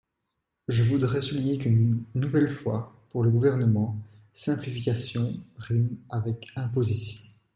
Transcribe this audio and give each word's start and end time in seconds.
Je 0.67 0.81
voudrais 0.81 1.21
souligner 1.21 1.59
qu’une 1.59 2.03
nouvelle 2.15 2.49
fois, 2.49 2.99
pour 3.11 3.21
le 3.23 3.29
Gouvernement, 3.29 3.99
simplification 4.33 5.31
rime 5.57 5.95
avec 6.09 6.49
imposition. 6.55 7.21